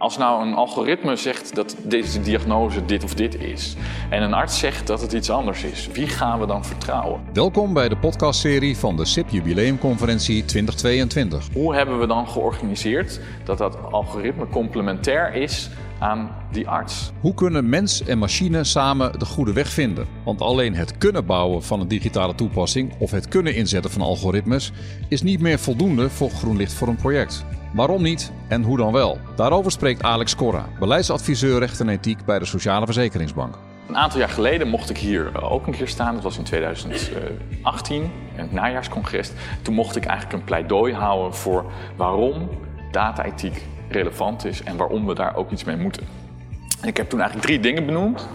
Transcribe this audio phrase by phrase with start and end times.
[0.00, 3.76] Als nou een algoritme zegt dat deze diagnose dit of dit is
[4.10, 7.20] en een arts zegt dat het iets anders is, wie gaan we dan vertrouwen?
[7.32, 11.48] Welkom bij de podcastserie van de SIP Jubileumconferentie 2022.
[11.52, 17.12] Hoe hebben we dan georganiseerd dat dat algoritme complementair is aan die arts?
[17.20, 20.06] Hoe kunnen mens en machine samen de goede weg vinden?
[20.24, 24.72] Want alleen het kunnen bouwen van een digitale toepassing of het kunnen inzetten van algoritmes
[25.08, 27.44] is niet meer voldoende voor groen licht voor een project.
[27.72, 29.18] Waarom niet en hoe dan wel?
[29.36, 33.58] Daarover spreekt Alex Corra, beleidsadviseur recht en ethiek bij de Sociale Verzekeringsbank.
[33.88, 36.14] Een aantal jaar geleden mocht ik hier ook een keer staan.
[36.14, 39.32] Dat was in 2018, in het najaarscongres.
[39.62, 41.64] Toen mocht ik eigenlijk een pleidooi houden voor
[41.96, 42.48] waarom
[42.90, 46.06] data-ethiek relevant is en waarom we daar ook iets mee moeten.
[46.82, 48.28] Ik heb toen eigenlijk drie dingen benoemd.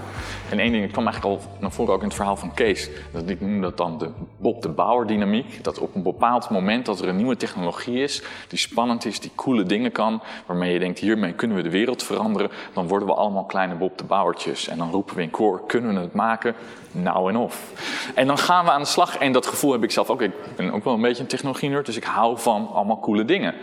[0.50, 2.90] En één ding kwam eigenlijk al naar voren ook in het verhaal van Kees.
[3.12, 5.64] Dat ik noem dat dan de Bob de Bauer dynamiek.
[5.64, 9.32] Dat op een bepaald moment dat er een nieuwe technologie is, die spannend is, die
[9.36, 13.14] coole dingen kan, waarmee je denkt hiermee kunnen we de wereld veranderen, dan worden we
[13.14, 14.68] allemaal kleine Bob de Bauertjes.
[14.68, 16.56] En dan roepen we in koor, kunnen we het maken?
[16.92, 17.72] Nou en of.
[18.16, 19.18] En dan gaan we aan de slag.
[19.18, 20.22] En dat gevoel heb ik zelf ook.
[20.22, 23.54] Ik ben ook wel een beetje een technologie-nerd, dus ik hou van allemaal coole dingen.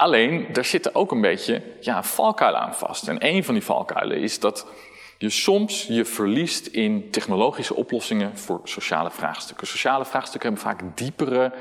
[0.00, 3.08] Alleen, daar zitten ook een beetje ja, valkuilen aan vast.
[3.08, 4.66] En een van die valkuilen is dat
[5.18, 9.66] je soms je verliest in technologische oplossingen voor sociale vraagstukken.
[9.66, 11.52] Sociale vraagstukken hebben vaak diepere,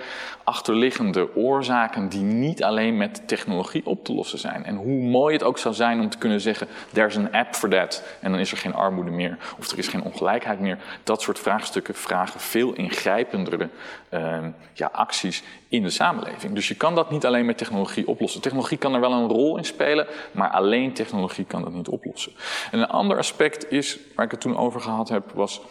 [0.43, 4.65] achterliggende oorzaken die niet alleen met technologie op te lossen zijn.
[4.65, 7.69] En hoe mooi het ook zou zijn om te kunnen zeggen, there's an app for
[7.69, 10.77] that, en dan is er geen armoede meer, of er is geen ongelijkheid meer.
[11.03, 13.69] Dat soort vraagstukken vragen veel ingrijpendere
[14.13, 14.37] uh,
[14.73, 16.53] ja, acties in de samenleving.
[16.53, 18.41] Dus je kan dat niet alleen met technologie oplossen.
[18.41, 22.31] Technologie kan er wel een rol in spelen, maar alleen technologie kan dat niet oplossen.
[22.71, 25.61] En een ander aspect is, waar ik het toen over gehad heb, was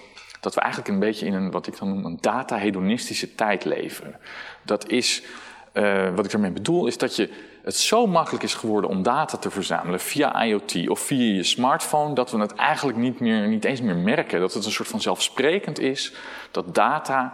[0.40, 4.16] dat we eigenlijk een beetje in een, wat ik dan noem, een data-hedonistische tijd leven.
[4.62, 5.22] Dat is,
[5.74, 7.30] uh, wat ik daarmee bedoel, is dat je,
[7.62, 12.14] het zo makkelijk is geworden om data te verzamelen via IoT of via je smartphone,
[12.14, 14.40] dat we het eigenlijk niet, meer, niet eens meer merken.
[14.40, 16.12] Dat het een soort van zelfsprekend is
[16.50, 17.32] dat data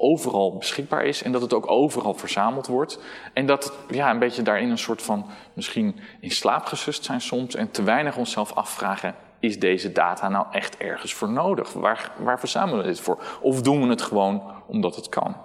[0.00, 2.98] overal beschikbaar is en dat het ook overal verzameld wordt.
[3.32, 7.54] En dat ja, een beetje daarin een soort van misschien in slaap gesust zijn soms
[7.54, 11.72] en te weinig onszelf afvragen: is deze data nou echt ergens voor nodig?
[11.72, 13.22] Waar, waar verzamelen we dit voor?
[13.40, 15.36] Of doen we het gewoon omdat het kan?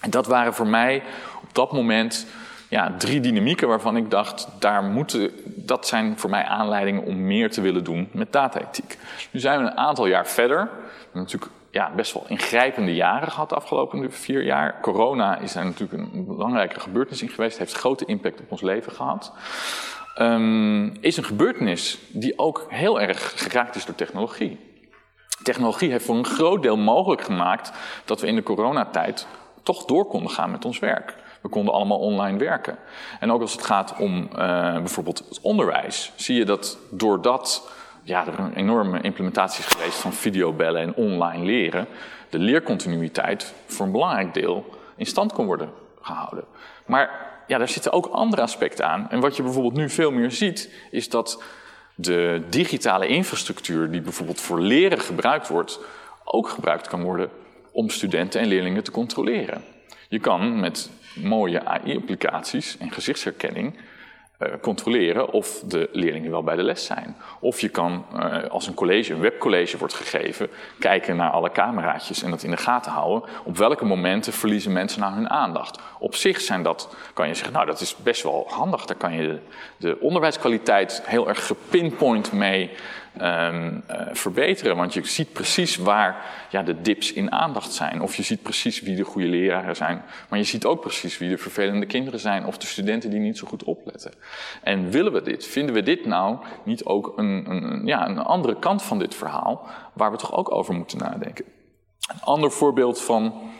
[0.00, 1.02] En dat waren voor mij
[1.42, 2.26] op dat moment
[2.68, 7.50] ja, drie dynamieken waarvan ik dacht, daar moeten, dat zijn voor mij aanleidingen om meer
[7.50, 8.98] te willen doen met data-ethiek.
[9.30, 10.70] Nu zijn we een aantal jaar verder.
[11.12, 14.80] Natuurlijk ja, best wel ingrijpende jaren gehad de afgelopen vier jaar.
[14.80, 18.92] Corona is daar natuurlijk een belangrijke gebeurtenis in geweest, heeft grote impact op ons leven
[18.92, 19.32] gehad.
[20.20, 24.66] Um, is een gebeurtenis die ook heel erg geraakt is door technologie.
[25.42, 27.72] Technologie heeft voor een groot deel mogelijk gemaakt
[28.04, 29.26] dat we in de coronatijd
[29.62, 31.14] toch door konden gaan met ons werk.
[31.42, 32.78] We konden allemaal online werken.
[33.20, 34.28] En ook als het gaat om uh,
[34.74, 37.70] bijvoorbeeld het onderwijs, zie je dat doordat
[38.08, 41.86] ja, er een enorme implementatie is geweest van videobellen en online leren,
[42.30, 44.64] de leercontinuïteit voor een belangrijk deel
[44.96, 45.70] in stand kon worden
[46.00, 46.44] gehouden.
[46.86, 47.10] Maar
[47.46, 49.10] ja, daar zitten ook andere aspecten aan.
[49.10, 51.42] En wat je bijvoorbeeld nu veel meer ziet, is dat
[51.94, 55.80] de digitale infrastructuur die bijvoorbeeld voor leren gebruikt wordt,
[56.24, 57.30] ook gebruikt kan worden
[57.72, 59.64] om studenten en leerlingen te controleren.
[60.08, 63.74] Je kan met mooie AI-applicaties en gezichtsherkenning
[64.60, 67.16] controleren of de leerlingen wel bij de les zijn.
[67.40, 72.22] Of je kan, uh, als een college, een webcollege wordt gegeven, kijken naar alle cameraatjes
[72.22, 73.28] en dat in de gaten houden.
[73.44, 75.78] Op welke momenten verliezen mensen nou hun aandacht?
[75.98, 78.84] Op zich zijn dat, kan je zeggen, nou dat is best wel handig.
[78.84, 79.38] Daar kan je
[79.76, 82.70] de onderwijskwaliteit heel erg gepinpoint mee
[83.26, 84.76] um, uh, verbeteren.
[84.76, 88.00] Want je ziet precies waar ja, de dips in aandacht zijn.
[88.00, 90.02] Of je ziet precies wie de goede leraren zijn.
[90.28, 92.46] Maar je ziet ook precies wie de vervelende kinderen zijn.
[92.46, 94.12] Of de studenten die niet zo goed opletten.
[94.62, 95.46] En willen we dit?
[95.46, 99.66] Vinden we dit nou niet ook een, een, ja, een andere kant van dit verhaal.
[99.92, 101.44] Waar we toch ook over moeten nadenken?
[102.12, 103.50] Een ander voorbeeld van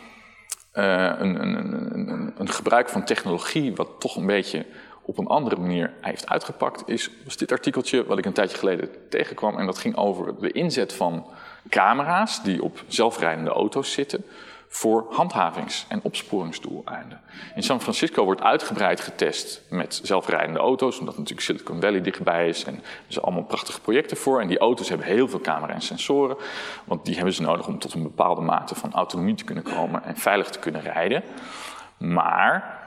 [0.73, 3.75] uh, een, een, een gebruik van technologie.
[3.75, 4.65] Wat toch een beetje
[5.09, 9.57] op een andere manier heeft uitgepakt, is, dit artikeltje wat ik een tijdje geleden tegenkwam.
[9.57, 11.25] En dat ging over de inzet van
[11.69, 14.25] camera's die op zelfrijdende auto's zitten
[14.67, 17.21] voor handhavings- en opsporingsdoeleinden.
[17.55, 22.63] In San Francisco wordt uitgebreid getest met zelfrijdende auto's, omdat natuurlijk Silicon Valley dichtbij is.
[22.63, 24.41] En er zijn allemaal prachtige projecten voor.
[24.41, 26.37] En die auto's hebben heel veel camera en sensoren,
[26.83, 30.03] want die hebben ze nodig om tot een bepaalde mate van autonomie te kunnen komen
[30.03, 31.23] en veilig te kunnen rijden.
[31.97, 32.78] Maar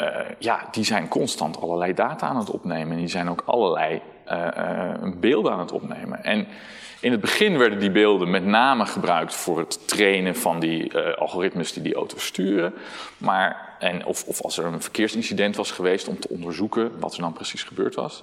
[0.00, 0.06] uh,
[0.38, 2.92] ja, die zijn constant allerlei data aan het opnemen.
[2.92, 4.00] En die zijn ook allerlei
[4.32, 6.24] uh, uh, beelden aan het opnemen.
[6.24, 6.46] En
[7.00, 11.72] in het begin werden die beelden met name gebruikt voor het trainen van die algoritmes
[11.72, 12.74] die die auto's sturen.
[13.18, 17.20] Maar, en of, of als er een verkeersincident was geweest om te onderzoeken wat er
[17.20, 18.22] dan precies gebeurd was.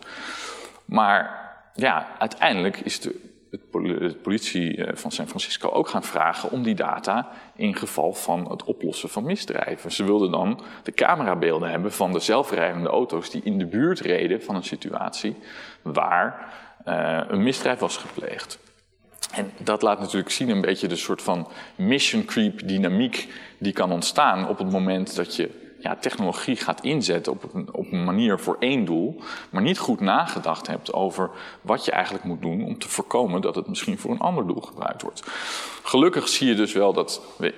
[0.85, 6.64] Maar ja, uiteindelijk is de, het, politie eh, van San Francisco ook gaan vragen om
[6.64, 9.92] die data in geval van het oplossen van misdrijven.
[9.92, 14.44] Ze wilden dan de camerabeelden hebben van de zelfrijdende auto's die in de buurt reden
[14.44, 15.36] van een situatie
[15.82, 16.54] waar
[16.88, 18.60] uh, een misdrijf was gepleegd.
[19.34, 23.92] En dat laat natuurlijk zien een beetje de soort van mission creep dynamiek die kan
[23.92, 28.39] ontstaan op het moment dat je ja, technologie gaat inzetten op een, op een manier
[28.39, 31.29] voor één doel, maar niet goed nagedacht hebt over
[31.62, 34.62] wat je eigenlijk moet doen om te voorkomen dat het misschien voor een ander doel
[34.62, 35.24] gebruikt wordt.
[35.83, 37.53] Gelukkig zie je dus wel dat we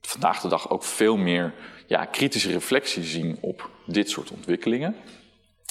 [0.00, 1.54] vandaag de dag ook veel meer
[1.86, 4.96] ja, kritische reflectie zien op dit soort ontwikkelingen.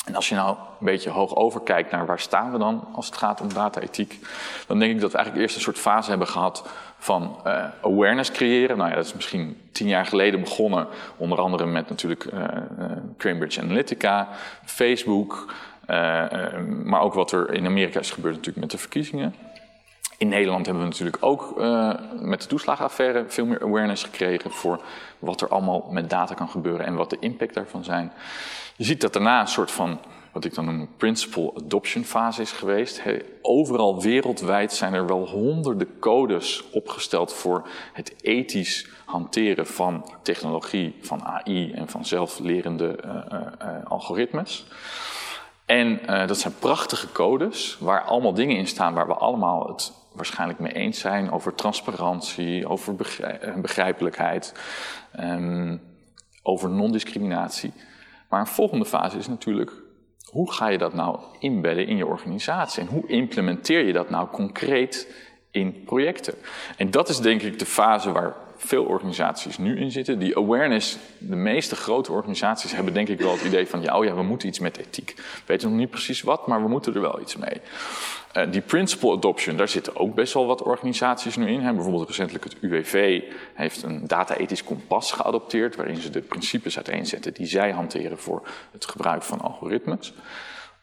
[0.10, 3.18] En als je nou een beetje hoog overkijkt naar waar staan we dan als het
[3.18, 4.20] gaat om data-ethiek,
[4.68, 8.32] dan denk ik dat we eigenlijk eerst een soort fase hebben gehad van uh, awareness
[8.32, 8.78] creëren.
[8.78, 12.44] Nou ja, dat is misschien tien jaar geleden begonnen, onder andere met natuurlijk uh,
[13.18, 14.28] Cambridge Analytica,
[14.66, 15.54] Facebook,
[16.84, 19.36] maar ook wat er in Amerika is gebeurd natuurlijk met de verkiezingen.
[20.18, 21.62] In Nederland hebben we natuurlijk ook
[22.20, 24.82] met de toeslagenaffaire veel meer awareness gekregen voor
[25.20, 28.12] wat er allemaal met data kan gebeuren en wat de impact daarvan zijn.
[28.80, 30.00] Je ziet dat daarna een soort van,
[30.32, 33.02] wat ik dan noem, principal adoption fase is geweest.
[33.42, 41.24] overal wereldwijd zijn er wel honderden codes opgesteld voor het ethisch hanteren van technologie, van
[41.24, 43.12] AI en van zelflerende uh,
[43.62, 44.66] uh, algoritmes.
[45.66, 49.94] En uh, dat zijn prachtige codes waar allemaal dingen in staan waar we allemaal het
[50.14, 52.96] waarschijnlijk mee eens zijn over transparantie, over
[53.56, 54.54] begrijpelijkheid,
[55.20, 55.82] um,
[56.44, 57.74] over non-discriminatie.
[58.30, 59.72] Maar een volgende fase is natuurlijk,
[60.26, 62.82] hoe ga je dat nou inbedden in je organisatie?
[62.82, 65.16] En hoe implementeer je dat nou concreet
[65.52, 66.34] in projecten?
[66.78, 70.20] En dat is denk ik de fase waar veel organisaties nu in zitten.
[70.20, 73.82] Die awareness, de meeste grote organisaties hebben denk ik wel het idee van...
[73.82, 75.14] ja, oh ja, we moeten iets met ethiek.
[75.16, 77.62] We weten nog niet precies wat, maar we moeten er wel iets mee.
[78.38, 81.60] Uh, die principle adoption, daar zitten ook best wel wat organisaties nu in.
[81.60, 81.74] Hè.
[81.74, 83.22] Bijvoorbeeld recentelijk het UWV
[83.54, 85.76] heeft een data-ethisch kompas geadopteerd...
[85.76, 90.14] waarin ze de principes uiteenzetten die zij hanteren voor het gebruik van algoritmes.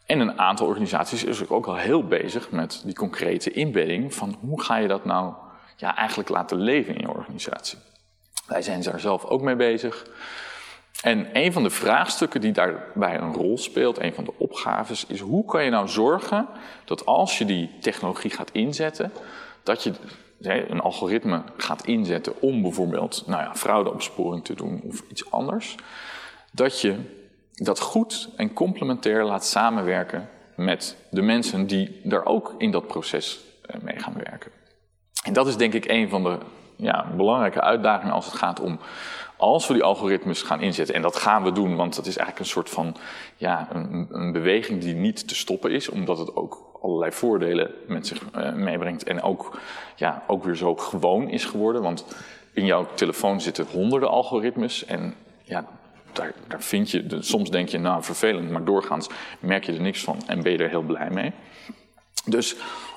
[0.06, 4.62] En een aantal organisaties is ook al heel bezig met die concrete inbedding van hoe
[4.62, 5.34] ga je dat nou
[5.76, 7.78] ja, eigenlijk laten leven in je organisatie.
[8.46, 10.06] Wij zijn daar zelf ook mee bezig.
[11.02, 15.20] En een van de vraagstukken die daarbij een rol speelt, een van de opgaves, is
[15.20, 16.49] hoe kan je nou zorgen
[16.84, 19.12] dat als je die technologie gaat inzetten,
[19.62, 19.93] dat je
[20.69, 25.75] een algoritme gaat inzetten om bijvoorbeeld nou ja, fraudeopsporing te doen of iets anders,
[26.52, 26.96] dat je
[27.52, 33.40] dat goed en complementair laat samenwerken met de mensen die daar ook in dat proces
[33.62, 34.52] eh, mee gaan werken.
[35.26, 36.38] En dat is denk ik een van de
[36.76, 38.78] ja, belangrijke uitdagingen als het gaat om
[39.37, 42.38] als we die algoritmes gaan inzetten, en dat gaan we doen, want dat is eigenlijk
[42.38, 42.96] een soort van
[43.37, 48.06] ja, een, een beweging die niet te stoppen is, omdat het ook allerlei voordelen met
[48.06, 49.61] zich uh, meebrengt en ook,
[49.96, 51.82] ja, ook weer zo gewoon is geworden.
[51.82, 52.05] Want
[52.52, 55.67] in jouw telefoon zitten honderden algoritmes en ja,
[56.12, 59.08] daar, daar vind je, soms denk je, nou vervelend, maar doorgaans
[59.40, 61.32] merk je er niks van en ben je er heel blij mee.
[62.25, 62.56] Dus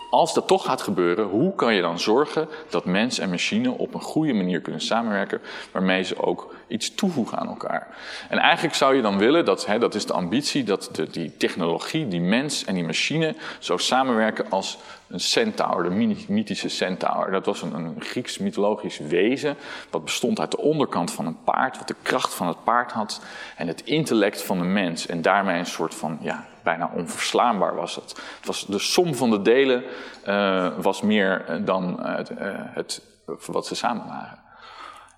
[0.09, 3.94] als dat toch gaat gebeuren, hoe kan je dan zorgen dat mens en machine op
[3.94, 5.41] een goede manier kunnen samenwerken,
[5.71, 7.88] waarmee ze ook iets toevoegen aan elkaar?
[8.29, 11.38] En eigenlijk zou je dan willen, dat, hè, dat is de ambitie, dat de, die
[11.38, 17.31] technologie, die mens en die machine zo samenwerken als een centaur, de mythische centaur.
[17.31, 19.57] Dat was een, een Grieks mythologisch wezen,
[19.89, 23.21] dat bestond uit de onderkant van een paard, wat de kracht van het paard had
[23.56, 25.07] en het intellect van de mens.
[25.07, 28.09] En daarmee een soort van, ja, bijna onverslaanbaar was het.
[28.37, 29.83] het was, de som van de delen
[30.28, 33.01] uh, was meer eh, dan het, uh, het,
[33.45, 34.39] wat ze samen waren.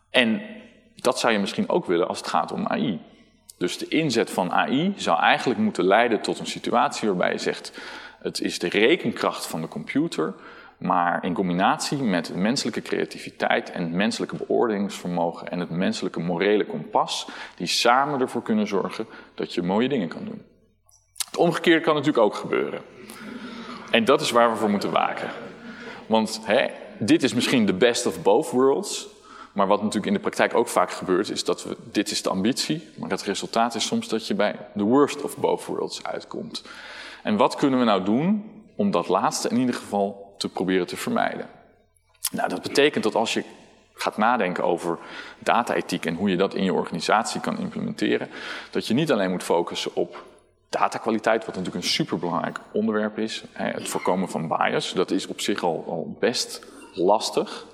[0.09, 0.41] En
[0.95, 3.01] dat zou je misschien ook willen als het gaat om AI.
[3.57, 7.79] Dus de inzet van AI zou eigenlijk moeten leiden tot een situatie waarbij je zegt:
[8.19, 10.33] het is de rekenkracht van de computer,
[10.77, 17.27] maar in combinatie met menselijke creativiteit en het menselijke beoordelingsvermogen en het menselijke morele kompas,
[17.55, 19.05] die samen ervoor kunnen zorgen
[19.35, 20.41] dat je mooie dingen kan doen.
[21.31, 22.81] Het omgekeerde kan natuurlijk ook gebeuren.
[23.91, 25.29] En dat is waar we voor moeten waken.
[26.05, 29.07] Want hè, dit is misschien de best of both worlds.
[29.53, 32.29] Maar wat natuurlijk in de praktijk ook vaak gebeurt, is dat we, dit is de
[32.29, 36.63] ambitie, maar het resultaat is soms dat je bij de worst of both worlds uitkomt.
[37.23, 40.97] En wat kunnen we nou doen om dat laatste in ieder geval te proberen te
[40.97, 41.49] vermijden?
[42.31, 43.43] Nou, dat betekent dat als je
[43.93, 44.97] gaat nadenken over
[45.39, 48.29] data-ethiek en hoe je dat in je organisatie kan implementeren,
[48.71, 50.23] dat je niet alleen moet focussen op
[50.71, 53.43] datakwaliteit, wat natuurlijk een superbelangrijk onderwerp is.
[53.53, 57.65] Het voorkomen van bias, dat is op zich al, al best lastig.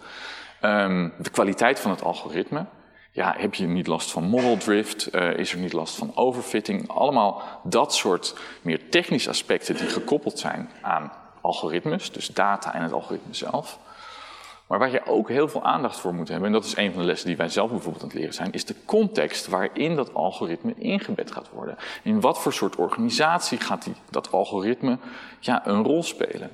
[0.61, 2.65] Um, de kwaliteit van het algoritme.
[3.11, 5.15] ja, heb je niet last van model drift?
[5.15, 6.89] Uh, is er niet last van overfitting?
[6.89, 11.11] Allemaal dat soort meer technische aspecten die gekoppeld zijn aan
[11.41, 13.79] algoritmes, dus data en het algoritme zelf.
[14.67, 17.01] Maar waar je ook heel veel aandacht voor moet hebben, en dat is een van
[17.01, 20.13] de lessen die wij zelf bijvoorbeeld aan het leren zijn, is de context waarin dat
[20.13, 21.77] algoritme ingebed gaat worden.
[22.03, 24.97] In wat voor soort organisatie gaat die, dat algoritme
[25.39, 26.50] ja, een rol spelen?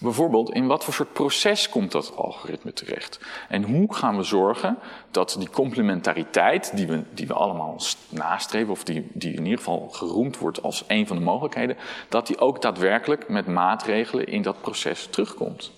[0.00, 3.20] Bijvoorbeeld, in wat voor soort proces komt dat algoritme terecht?
[3.48, 4.78] En hoe gaan we zorgen
[5.10, 9.88] dat die complementariteit, die we, die we allemaal nastreven, of die, die in ieder geval
[9.88, 11.76] geroemd wordt als een van de mogelijkheden,
[12.08, 15.72] dat die ook daadwerkelijk met maatregelen in dat proces terugkomt?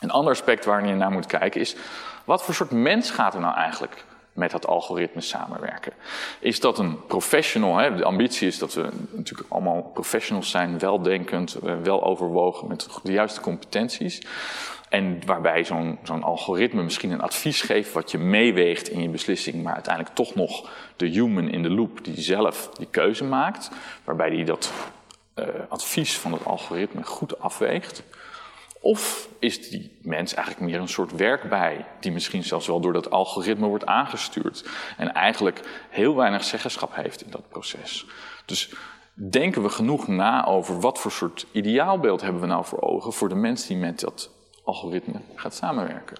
[0.00, 1.76] Een ander aspect waar je naar moet kijken is,
[2.24, 5.92] wat voor soort mens gaat er nou eigenlijk met dat algoritme samenwerken?
[6.38, 7.76] Is dat een professional?
[7.76, 7.96] Hè?
[7.96, 13.12] De ambitie is dat we natuurlijk allemaal professionals zijn, weldenkend, eh, wel overwogen, met de
[13.12, 14.22] juiste competenties.
[14.88, 19.74] En waarbij zo'n algoritme misschien een advies geeft wat je meeweegt in je beslissing, maar
[19.74, 23.70] uiteindelijk toch nog de human in de loop die zelf die keuze maakt,
[24.04, 24.72] waarbij die dat
[25.34, 28.02] uh, advies van het algoritme goed afweegt.
[28.88, 33.10] Of is die mens eigenlijk meer een soort werkbij, die misschien zelfs wel door dat
[33.10, 38.06] algoritme wordt aangestuurd en eigenlijk heel weinig zeggenschap heeft in dat proces.
[38.46, 38.72] Dus
[39.14, 43.28] denken we genoeg na over wat voor soort ideaalbeeld hebben we nou voor ogen voor
[43.28, 44.30] de mens die met dat
[44.64, 46.18] algoritme gaat samenwerken?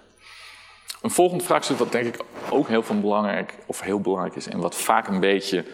[1.01, 4.59] Een volgend vraagstuk wat denk ik ook heel van belangrijk of heel belangrijk is en
[4.59, 5.65] wat vaak een beetje,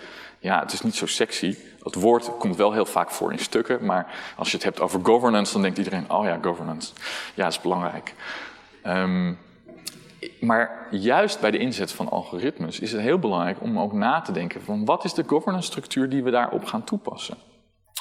[0.45, 3.85] ja, het is niet zo sexy, het woord komt wel heel vaak voor in stukken,
[3.85, 6.93] maar als je het hebt over governance, dan denkt iedereen: oh ja, governance.
[7.33, 8.13] Ja, dat is belangrijk.
[8.83, 9.37] Um,
[10.39, 14.31] maar juist bij de inzet van algoritmes is het heel belangrijk om ook na te
[14.31, 17.37] denken van wat is de governance structuur die we daarop gaan toepassen.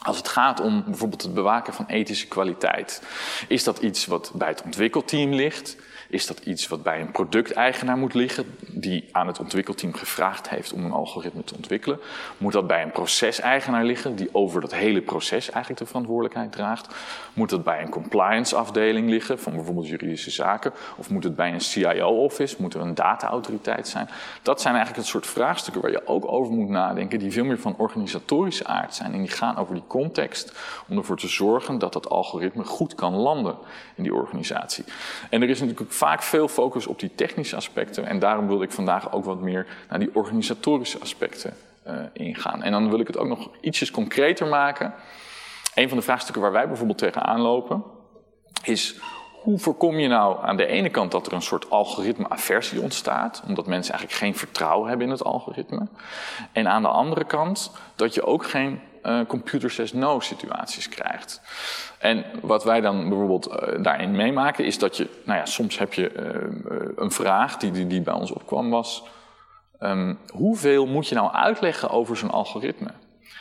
[0.03, 3.03] Als het gaat om bijvoorbeeld het bewaken van ethische kwaliteit,
[3.49, 5.77] is dat iets wat bij het ontwikkelteam ligt?
[6.15, 10.73] Is dat iets wat bij een producteigenaar moet liggen, die aan het ontwikkelteam gevraagd heeft
[10.73, 11.99] om een algoritme te ontwikkelen?
[12.39, 16.95] Moet dat bij een proceseigenaar liggen, die over dat hele proces eigenlijk de verantwoordelijkheid draagt?
[17.33, 20.73] Moet dat bij een compliance afdeling liggen, van bijvoorbeeld juridische zaken?
[20.97, 22.57] Of moet het bij een CIO-office?
[22.59, 24.09] Moet er een data-autoriteit zijn?
[24.43, 27.61] Dat zijn eigenlijk het soort vraagstukken waar je ook over moet nadenken, die veel meer
[27.61, 29.13] van organisatorische aard zijn.
[29.13, 30.53] En die gaan over die context,
[30.89, 33.57] om ervoor te zorgen dat dat algoritme goed kan landen
[33.95, 34.85] in die organisatie.
[35.31, 38.07] En er is natuurlijk vaak veel focus op die technische aspecten.
[38.07, 41.55] En daarom wilde ik vandaag ook wat meer naar die organisatorische aspecten
[41.87, 42.63] uh, ingaan.
[42.63, 44.95] En dan wil ik het ook nog ietsjes concreter maken.
[45.75, 47.83] Een van de vraagstukken waar wij bijvoorbeeld tegenaan lopen,
[48.63, 48.99] is
[49.43, 53.67] hoe voorkom je nou aan de ene kant dat er een soort algoritme-aversie ontstaat, omdat
[53.67, 55.89] mensen eigenlijk geen vertrouwen hebben in het algoritme.
[56.53, 61.41] En aan de andere kant dat je ook geen uh, computer says no situaties krijgt.
[61.99, 65.95] En wat wij dan bijvoorbeeld uh, daarin meemaken is dat je, nou ja, soms heb
[65.95, 69.05] je uh, een vraag die, die, bij ons opkwam was,
[69.81, 72.91] um, hoeveel moet je nou uitleggen over zo'n algoritme?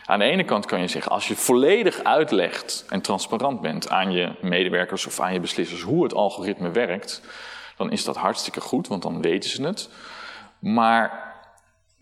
[0.05, 4.11] Aan de ene kant kan je zeggen, als je volledig uitlegt en transparant bent aan
[4.11, 7.21] je medewerkers of aan je beslissers hoe het algoritme werkt,
[7.77, 9.89] dan is dat hartstikke goed, want dan weten ze het.
[10.59, 11.32] Maar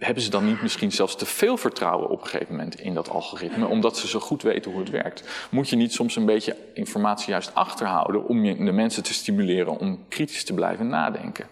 [0.06, 3.10] hebben ze dan niet misschien zelfs te veel vertrouwen op een gegeven moment in dat
[3.10, 5.24] algoritme, omdat ze zo goed weten hoe het werkt?
[5.50, 10.00] Moet je niet soms een beetje informatie juist achterhouden om de mensen te stimuleren om
[10.08, 11.46] kritisch te blijven nadenken?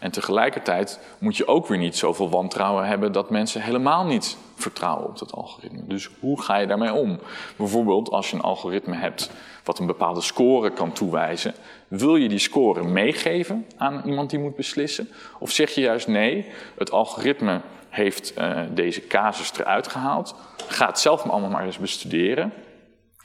[0.00, 5.08] En tegelijkertijd moet je ook weer niet zoveel wantrouwen hebben dat mensen helemaal niet vertrouwen
[5.08, 5.86] op dat algoritme.
[5.86, 7.18] Dus hoe ga je daarmee om?
[7.56, 9.30] Bijvoorbeeld als je een algoritme hebt
[9.64, 11.54] wat een bepaalde score kan toewijzen,
[11.88, 15.08] wil je die score meegeven aan iemand die moet beslissen?
[15.38, 16.46] Of zeg je juist nee,
[16.78, 20.34] het algoritme heeft uh, deze casus eruit gehaald.
[20.66, 22.52] Ga het zelf allemaal maar eens bestuderen.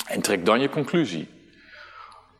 [0.07, 1.27] En trek dan je conclusie.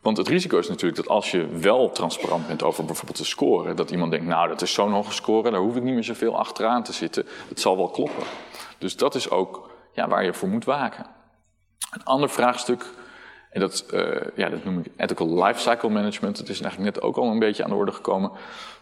[0.02, 3.74] Want het risico is natuurlijk dat als je wel transparant bent over bijvoorbeeld de score,
[3.74, 6.38] dat iemand denkt, nou dat is zo'n hoge score, daar hoef ik niet meer zoveel
[6.38, 7.26] achteraan te zitten.
[7.50, 8.24] Het zal wel kloppen.
[8.78, 11.06] Dus dat is ook ja, waar je voor moet waken.
[11.92, 12.86] Een ander vraagstuk,
[13.50, 17.18] en dat, uh, ja, dat noem ik ethical lifecycle management, dat is eigenlijk net ook
[17.18, 18.32] al een beetje aan de orde gekomen.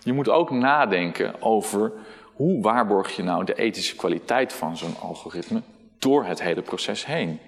[0.03, 1.91] Je moet ook nadenken over
[2.34, 5.62] hoe waarborg je nou de ethische kwaliteit van zo'n algoritme
[6.00, 7.39] door het hele proces heen?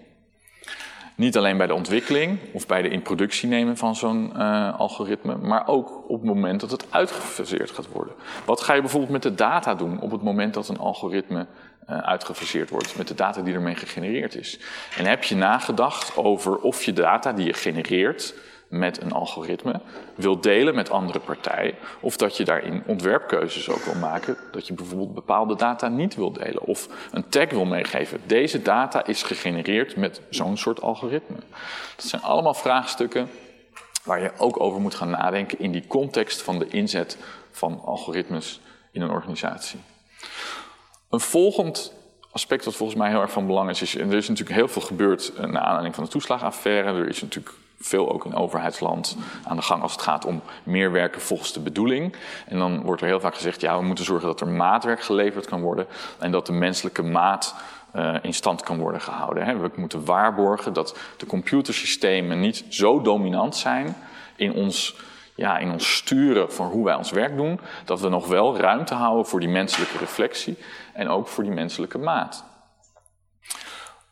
[1.18, 5.38] Niet alleen bij de ontwikkeling of bij de in productie nemen van zo'n uh, algoritme,
[5.38, 8.14] maar ook op het moment dat het uitgefaseerd gaat worden.
[8.46, 11.46] Wat ga je bijvoorbeeld met de data doen op het moment dat een algoritme
[11.90, 14.60] uh, uitgefaseerd wordt, met de data die ermee gegenereerd is?
[14.98, 18.34] En heb je nagedacht over of je data die je genereert
[18.70, 19.82] met een algoritme
[20.16, 21.76] wil delen met andere partijen.
[22.00, 24.38] Of dat je daarin ontwerpkeuzes ook wil maken.
[24.52, 26.64] Dat je bijvoorbeeld bepaalde data niet wil delen.
[26.64, 28.22] Of een tag wil meegeven.
[28.26, 31.38] Deze data is gegenereerd met zo'n soort algoritme.
[31.96, 33.30] Dat zijn allemaal vraagstukken
[34.04, 37.18] waar je ook over moet gaan nadenken in die context van de inzet
[37.52, 38.60] van algoritmes
[38.92, 39.80] in een organisatie.
[41.10, 41.94] Een volgend
[42.32, 44.82] aspect dat volgens mij heel erg van belang is, is er is natuurlijk heel veel
[44.82, 47.00] gebeurd uh, naar aanleiding van de toeslagaffaire.
[47.00, 50.92] Er is natuurlijk veel ook in overheidsland aan de gang als het gaat om meer
[50.92, 52.16] werken volgens de bedoeling.
[52.46, 55.46] En dan wordt er heel vaak gezegd, ja, we moeten zorgen dat er maatwerk geleverd
[55.46, 55.88] kan worden
[56.20, 57.56] en dat de menselijke maat
[57.96, 59.62] uh, in stand kan worden gehouden.
[59.62, 63.96] We moeten waarborgen dat de computersystemen niet zo dominant zijn
[64.36, 64.96] in ons,
[65.36, 68.94] ja, in ons sturen van hoe wij ons werk doen, dat we nog wel ruimte
[68.94, 70.58] houden voor die menselijke reflectie
[70.94, 72.46] en ook voor die menselijke maat.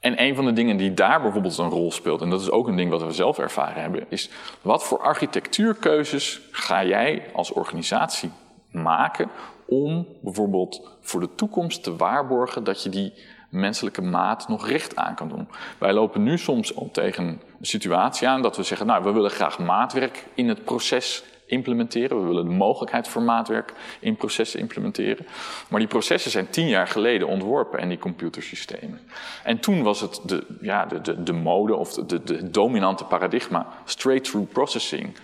[0.06, 2.68] En een van de dingen die daar bijvoorbeeld een rol speelt, en dat is ook
[2.68, 4.30] een ding wat we zelf ervaren hebben, is
[4.62, 8.32] wat voor architectuurkeuzes ga jij als organisatie
[8.72, 9.30] maken
[9.66, 13.14] om bijvoorbeeld voor de toekomst te waarborgen dat je die
[13.50, 15.48] menselijke maat nog recht aan kan doen.
[15.78, 19.32] Wij lopen nu soms al tegen een situatie aan dat we zeggen, nou, we willen
[19.32, 22.22] graag maatwerk in het proces implementeren.
[22.22, 25.26] We willen de mogelijkheid voor maatwerk in processen implementeren.
[25.68, 29.00] Maar die processen zijn tien jaar geleden ontworpen en die computersystemen.
[29.44, 33.04] En toen was het de, ja, de, de, de mode of de, de, de dominante
[33.04, 35.16] paradigma straight-through processing.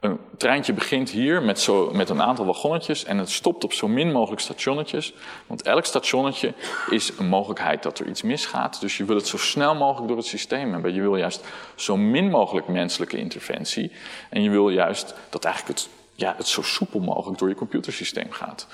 [0.00, 3.88] Een treintje begint hier met, zo, met een aantal wagonnetjes en het stopt op zo
[3.88, 5.14] min mogelijk stationnetjes.
[5.46, 6.54] Want elk stationnetje
[6.90, 8.80] is een mogelijkheid dat er iets misgaat.
[8.80, 10.94] Dus je wil het zo snel mogelijk door het systeem hebben.
[10.94, 13.92] Je wil juist zo min mogelijk menselijke interventie.
[14.30, 18.30] En je wil juist dat eigenlijk het, ja, het zo soepel mogelijk door je computersysteem
[18.30, 18.66] gaat.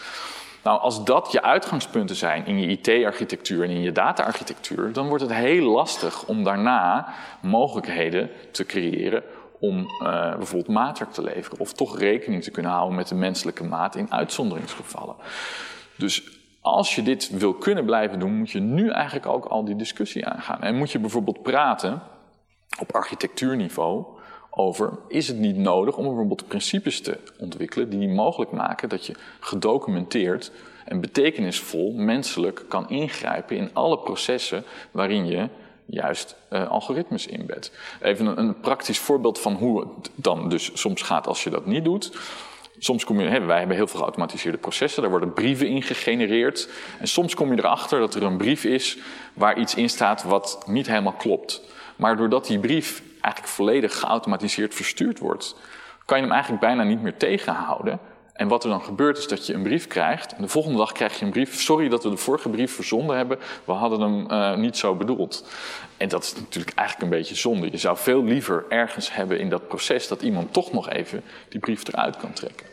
[0.63, 5.23] Nou, als dat je uitgangspunten zijn in je IT-architectuur en in je data-architectuur, dan wordt
[5.23, 9.23] het heel lastig om daarna mogelijkheden te creëren
[9.61, 11.59] om uh, bijvoorbeeld maatwerk te leveren.
[11.59, 15.17] Of toch rekening te kunnen houden met de menselijke maat in uitzonderingsgevallen.
[15.97, 16.23] Dus
[16.61, 20.27] als je dit wil kunnen blijven doen, moet je nu eigenlijk ook al die discussie
[20.27, 20.63] aangaan.
[20.63, 22.03] En moet je bijvoorbeeld praten
[22.81, 24.05] op architectuurniveau
[24.51, 29.15] over, is het niet nodig om bijvoorbeeld principes te ontwikkelen die mogelijk maken dat je
[29.41, 30.53] gedocumenteerd
[30.85, 35.49] en betekenisvol menselijk kan ingrijpen in alle processen waarin je
[35.87, 37.73] juist uh, algoritmes inbedt.
[38.01, 41.67] Even een, een, praktisch voorbeeld van hoe het dan dus soms gaat als je dat
[41.67, 42.19] niet doet.
[42.79, 46.69] Soms kom je, wij hebben heel veel geautomatiseerde processen, daar worden brieven in gegenereerd.
[46.99, 48.99] En soms kom je erachter dat er een brief is
[49.35, 51.63] waar iets in staat wat niet helemaal klopt.
[51.97, 55.57] Maar doordat die brief eigenlijk volledig geautomatiseerd verstuurd wordt,
[56.05, 58.01] kan je hem eigenlijk bijna niet meer tegenhouden.
[58.37, 60.33] En wat er dan gebeurt is dat je een brief krijgt.
[60.33, 61.61] En de volgende dag krijg je een brief.
[61.61, 63.39] Sorry dat we de vorige brief verzonden hebben.
[63.65, 65.47] We hadden hem uh, niet zo bedoeld.
[65.97, 67.71] En dat is natuurlijk eigenlijk een beetje zonde.
[67.71, 71.61] Je zou veel liever ergens hebben in dat proces dat iemand toch nog even die
[71.61, 72.67] brief eruit kan trekken.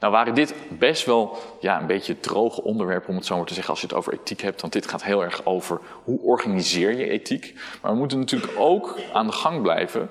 [0.00, 3.54] Nou waren dit best wel ja, een beetje droge onderwerpen, om het zo maar te
[3.54, 4.60] zeggen, als je het over ethiek hebt.
[4.60, 7.54] Want dit gaat heel erg over hoe organiseer je ethiek.
[7.82, 10.10] Maar we moeten natuurlijk ook aan de gang blijven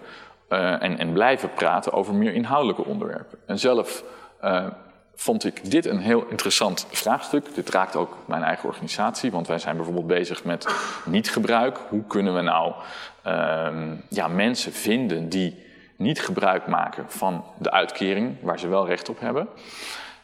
[0.49, 3.37] uh, en, en, blijven praten over meer inhoudelijke onderwerpen.
[3.45, 4.03] En zelf
[4.43, 4.67] uh,
[5.15, 7.55] vond ik dit een heel interessant vraagstuk.
[7.55, 10.67] Dit raakt ook mijn eigen organisatie, want wij zijn bijvoorbeeld bezig met
[11.05, 11.79] niet-gebruik.
[11.89, 12.73] Hoe kunnen we nou
[13.27, 13.67] uh,
[14.09, 19.19] ja, mensen vinden die niet gebruik maken van de uitkering waar ze wel recht op
[19.19, 19.47] hebben?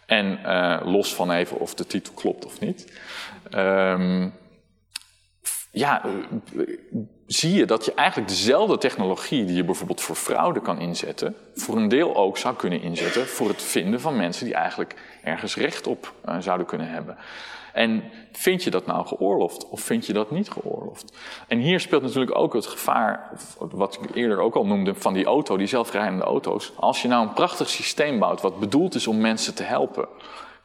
[0.06, 3.00] En uh, los van even of de titel klopt of niet.
[3.50, 4.30] Ehm,
[5.72, 6.02] ja,
[7.28, 11.76] zie je dat je eigenlijk dezelfde technologie die je bijvoorbeeld voor fraude kan inzetten, voor
[11.76, 15.88] een deel ook zou kunnen inzetten voor het vinden van mensen die eigenlijk ergens recht
[15.88, 17.18] op uh, zouden kunnen hebben.
[17.74, 21.14] En vind je dat nou geoorloofd of vind je dat niet geoorloofd?
[21.48, 25.26] En hier speelt natuurlijk ook het gevaar, wat ik eerder ook al noemde, van die
[25.26, 26.72] auto, die zelfrijdende auto's.
[26.76, 30.08] Als je nou een prachtig systeem bouwt wat bedoeld is om mensen te helpen,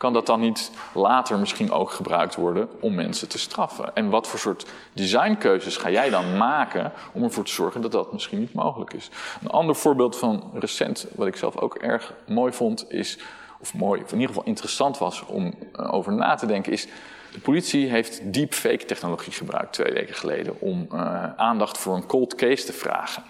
[0.00, 3.94] kan dat dan niet later misschien ook gebruikt worden om mensen te straffen?
[3.94, 8.12] En wat voor soort designkeuzes ga jij dan maken om ervoor te zorgen dat dat
[8.12, 9.10] misschien niet mogelijk is?
[9.42, 13.18] Een ander voorbeeld van recent, wat ik zelf ook erg mooi vond, is,
[13.58, 16.88] of mooi, of in ieder geval interessant was om uh, over na te denken, is.
[17.32, 22.34] De politie heeft deepfake technologie gebruikt twee weken geleden om uh, aandacht voor een cold
[22.34, 23.22] case te vragen.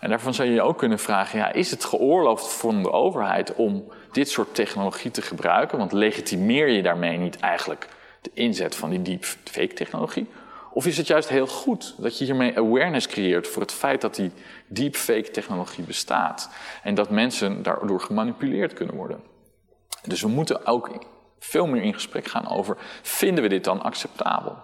[0.00, 3.54] En daarvan zou je je ook kunnen vragen, ja, is het geoorloofd van de overheid
[3.54, 5.78] om dit soort technologie te gebruiken?
[5.78, 7.88] Want legitimeer je daarmee niet eigenlijk
[8.20, 10.28] de inzet van die deepfake technologie?
[10.72, 14.14] Of is het juist heel goed dat je hiermee awareness creëert voor het feit dat
[14.14, 14.30] die
[14.66, 16.50] deepfake technologie bestaat
[16.82, 19.20] en dat mensen daardoor gemanipuleerd kunnen worden?
[20.02, 20.90] Dus we moeten ook
[21.40, 24.56] veel meer in gesprek gaan over, vinden we dit dan acceptabel?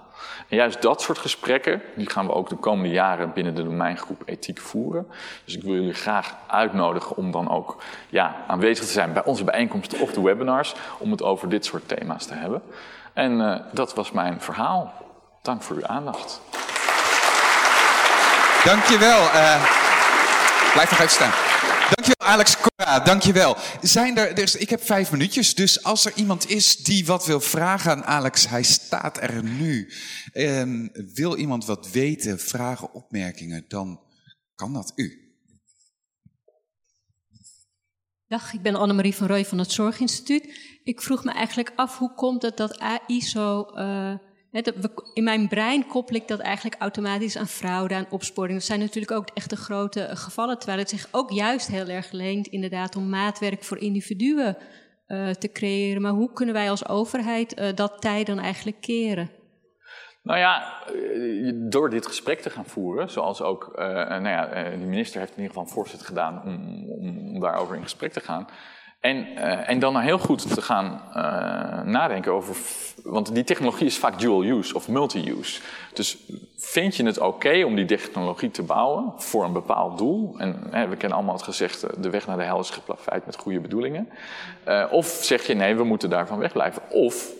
[0.48, 4.22] En juist dat soort gesprekken, die gaan we ook de komende jaren binnen de domeingroep
[4.24, 5.06] ethiek voeren.
[5.44, 9.44] Dus ik wil jullie graag uitnodigen om dan ook ja, aanwezig te zijn bij onze
[9.44, 12.62] bijeenkomsten of de webinars, om het over dit soort thema's te hebben.
[13.12, 14.92] En uh, dat was mijn verhaal.
[15.42, 16.40] Dank voor uw aandacht.
[18.64, 19.20] Dankjewel.
[19.20, 19.62] Uh,
[20.72, 21.45] blijf nog even staan.
[21.94, 22.28] Dankjewel.
[22.28, 23.56] Alex Cora, dankjewel.
[23.80, 27.90] Zijn er, ik heb vijf minuutjes, dus als er iemand is die wat wil vragen
[27.90, 29.92] aan Alex, hij staat er nu.
[30.32, 34.00] Ehm, wil iemand wat weten, vragen, opmerkingen, dan
[34.54, 35.20] kan dat u.
[38.28, 40.58] Dag, ik ben Annemarie van Rooij van het Zorginstituut.
[40.84, 43.66] Ik vroeg me eigenlijk af, hoe komt het dat AI zo...
[43.74, 44.14] Uh,
[45.12, 48.58] in mijn brein koppel ik dat eigenlijk automatisch aan fraude, aan opsporing.
[48.58, 52.10] Dat zijn natuurlijk ook echt de grote gevallen, terwijl het zich ook juist heel erg
[52.10, 54.56] leent inderdaad om maatwerk voor individuen
[55.08, 56.02] uh, te creëren.
[56.02, 59.30] Maar hoe kunnen wij als overheid uh, dat tij dan eigenlijk keren?
[60.22, 60.82] Nou ja,
[61.68, 65.52] door dit gesprek te gaan voeren, zoals ook nou ja, de minister heeft in ieder
[65.52, 68.46] geval een voorzet gedaan om, om daarover in gesprek te gaan.
[69.06, 72.56] En, uh, en dan heel goed te gaan uh, nadenken over.
[73.02, 75.60] Want die technologie is vaak dual use of multi-use.
[75.92, 76.16] Dus
[76.56, 80.34] vind je het oké om die technologie te bouwen voor een bepaald doel?
[80.38, 83.36] En hè, we kennen allemaal het gezegde: de weg naar de hel is geplaveid met
[83.36, 84.08] goede bedoelingen.
[84.90, 86.82] Of zeg je nee, we moeten daarvan wegblijven.
[86.90, 87.30] Of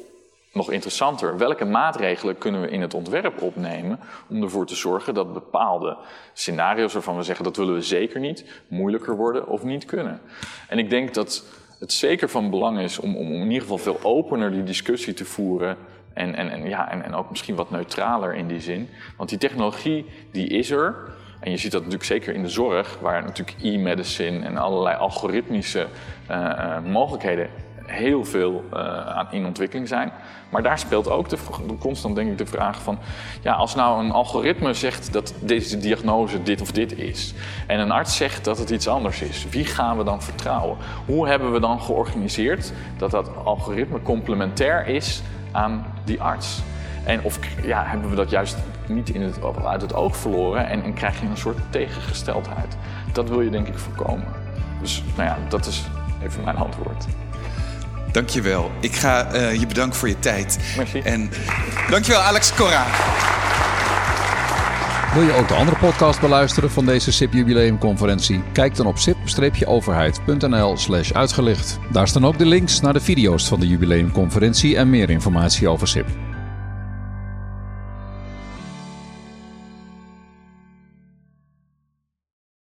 [0.57, 5.33] nog interessanter, welke maatregelen kunnen we in het ontwerp opnemen om ervoor te zorgen dat
[5.33, 5.97] bepaalde
[6.33, 10.21] scenario's waarvan we zeggen dat willen we zeker niet, moeilijker worden of niet kunnen.
[10.69, 11.45] En ik denk dat
[11.79, 15.25] het zeker van belang is om, om in ieder geval veel opener die discussie te
[15.25, 15.77] voeren
[16.13, 18.89] en, en, en, ja, en, en ook misschien wat neutraler in die zin.
[19.17, 21.15] Want die technologie die is er.
[21.41, 25.87] En je ziet dat natuurlijk zeker in de zorg, waar natuurlijk e-medicine en allerlei algoritmische
[26.31, 27.51] uh, uh, mogelijkheden
[27.87, 30.13] heel veel uh, aan in ontwikkeling zijn.
[30.49, 31.37] Maar daar speelt ook de,
[31.79, 32.99] constant denk ik de vraag van...
[33.43, 37.35] ja, als nou een algoritme zegt dat deze diagnose dit of dit is...
[37.67, 40.77] en een arts zegt dat het iets anders is, wie gaan we dan vertrouwen?
[41.07, 45.23] Hoe hebben we dan georganiseerd dat dat algoritme complementair is
[45.53, 46.63] aan die arts?
[47.05, 50.83] En of ja, hebben we dat juist niet in het, uit het oog verloren en,
[50.83, 52.77] en krijg je een soort tegengesteldheid?
[53.13, 54.27] Dat wil je denk ik voorkomen.
[54.81, 55.85] Dus nou ja, dat is
[56.23, 57.07] even mijn antwoord.
[58.17, 58.71] Dankjewel.
[58.81, 60.59] Ik ga uh, je bedanken voor je tijd.
[60.77, 60.99] Merci.
[60.99, 61.31] En
[61.91, 62.87] dankjewel Alex Cora.
[65.15, 68.43] Wil je ook de andere podcast beluisteren van deze SIP jubileumconferentie?
[68.53, 71.79] Kijk dan op sip-overheid.nl slash uitgelicht.
[71.93, 75.89] Daar staan ook de links naar de video's van de jubileumconferentie en meer informatie over
[75.89, 76.07] SIP.